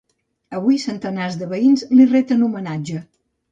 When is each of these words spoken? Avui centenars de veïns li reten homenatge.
Avui 0.59 0.79
centenars 0.83 1.37
de 1.43 1.51
veïns 1.53 1.85
li 1.99 2.09
reten 2.17 2.49
homenatge. 2.49 3.07